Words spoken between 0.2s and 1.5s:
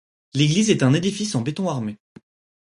L'église est un édifice en